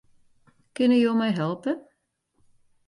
[0.73, 1.73] Kinne jo my helpe?